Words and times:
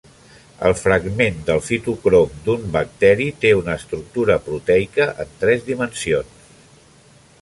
A 0.67 0.69
fragment 0.77 1.35
del 1.49 1.59
fitocrom 1.65 2.33
d'un 2.47 2.63
bacteri 2.77 3.27
té 3.45 3.51
una 3.59 3.77
estructura 3.83 4.39
proteica 4.49 5.11
en 5.27 5.37
tres 5.45 5.69
dimensions. 5.69 6.53